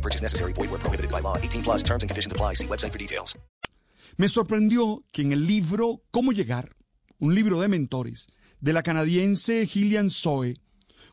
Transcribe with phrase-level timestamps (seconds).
[0.00, 0.52] Purchase necessary.
[0.52, 1.36] Void where prohibited by law.
[1.36, 2.54] 18 plus terms and conditions apply.
[2.54, 3.36] See website for details.
[4.16, 6.76] Me sorprendió que en el libro Cómo llegar,
[7.20, 8.26] un libro de mentores,
[8.60, 10.56] de la canadiense Gillian Zoe,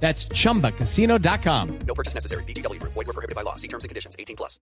[0.00, 1.68] That's chumbacasino.com.
[1.86, 2.44] No purchase necessary.
[2.44, 2.92] VGW Group.
[2.94, 3.56] Void where prohibited by law.
[3.56, 4.14] See terms and conditions.
[4.18, 4.60] 18 plus.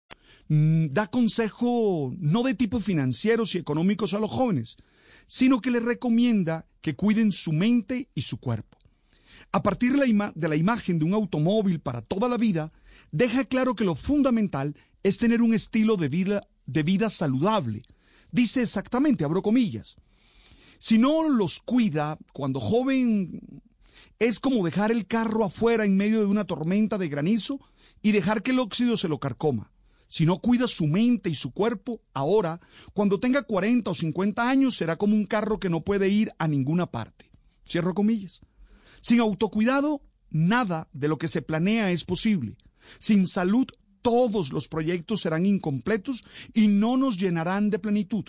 [0.48, 4.76] mm, da consejo no de tipo financieros y económicos a los jóvenes,
[5.26, 8.78] sino que les recomienda que cuiden su mente y su cuerpo.
[9.52, 12.72] A partir de la, ima- de la imagen de un automóvil para toda la vida,
[13.10, 17.82] deja claro que lo fundamental es tener un estilo de vida, de vida saludable.
[18.30, 19.96] Dice exactamente, abro comillas,
[20.78, 23.40] si no los cuida cuando joven
[24.18, 27.60] es como dejar el carro afuera en medio de una tormenta de granizo
[28.02, 29.70] y dejar que el óxido se lo carcoma.
[30.06, 32.60] Si no cuida su mente y su cuerpo, ahora,
[32.92, 36.46] cuando tenga 40 o 50 años, será como un carro que no puede ir a
[36.46, 37.30] ninguna parte.
[37.66, 38.40] Cierro comillas.
[39.00, 42.56] Sin autocuidado, nada de lo que se planea es posible.
[42.98, 43.66] Sin salud,
[44.02, 48.24] todos los proyectos serán incompletos y no nos llenarán de plenitud.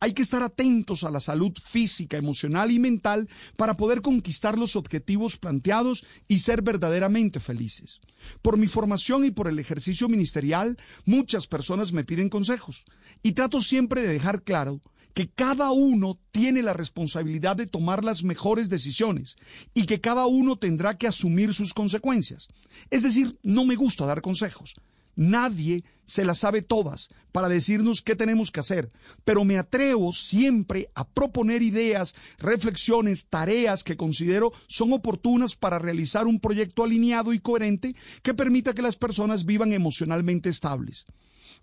[0.00, 4.76] Hay que estar atentos a la salud física, emocional y mental para poder conquistar los
[4.76, 8.00] objetivos planteados y ser verdaderamente felices.
[8.42, 12.84] Por mi formación y por el ejercicio ministerial, muchas personas me piden consejos
[13.22, 14.80] y trato siempre de dejar claro
[15.14, 19.36] que cada uno tiene la responsabilidad de tomar las mejores decisiones
[19.72, 22.48] y que cada uno tendrá que asumir sus consecuencias.
[22.90, 24.74] Es decir, no me gusta dar consejos.
[25.16, 28.90] Nadie se las sabe todas para decirnos qué tenemos que hacer,
[29.24, 36.26] pero me atrevo siempre a proponer ideas, reflexiones, tareas que considero son oportunas para realizar
[36.26, 41.06] un proyecto alineado y coherente que permita que las personas vivan emocionalmente estables.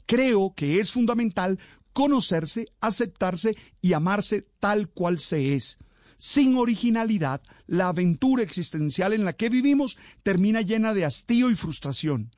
[0.06, 1.60] Creo que es fundamental
[1.94, 5.78] conocerse, aceptarse y amarse tal cual se es.
[6.18, 12.32] Sin originalidad, la aventura existencial en la que vivimos termina llena de hastío y frustración.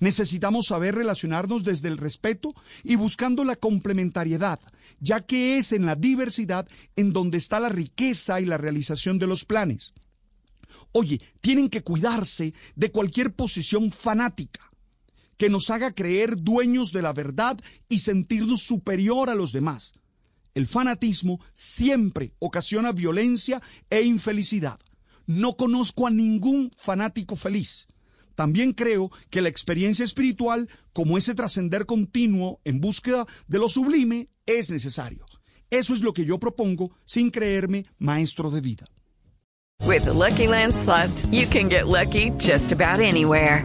[0.00, 4.60] Necesitamos saber relacionarnos desde el respeto y buscando la complementariedad,
[5.00, 9.26] ya que es en la diversidad en donde está la riqueza y la realización de
[9.26, 9.92] los planes.
[10.92, 14.70] Oye, tienen que cuidarse de cualquier posición fanática
[15.36, 17.58] que nos haga creer dueños de la verdad
[17.88, 19.94] y sentirnos superior a los demás.
[20.54, 24.80] El fanatismo siempre ocasiona violencia e infelicidad.
[25.26, 27.86] No conozco a ningún fanático feliz.
[28.38, 34.28] También creo que la experiencia espiritual, como ese trascender continuo en búsqueda de lo sublime,
[34.46, 35.26] es necesario.
[35.70, 38.86] Eso es lo que yo propongo sin creerme maestro de vida.
[39.84, 40.46] With the Lucky
[41.32, 43.64] you can get lucky just about anywhere.